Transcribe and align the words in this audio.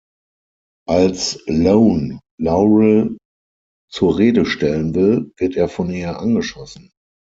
Als 0.87 1.43
Lone 1.45 2.21
Laurel 2.39 3.19
zur 3.91 4.17
Rede 4.17 4.47
stellen 4.47 4.95
will, 4.95 5.31
wird 5.37 5.55
er 5.55 5.69
von 5.69 5.91
ihr 5.91 6.17
angeschossen. 6.17 6.89